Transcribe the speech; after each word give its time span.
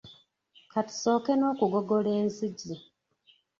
Ka 0.71 0.81
tusooke 0.87 1.31
n'okugogola 1.35 2.09
enzizi. 2.21 2.75